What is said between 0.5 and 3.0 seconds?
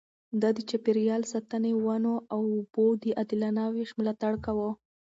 د چاپېريال ساتنې، ونو او اوبو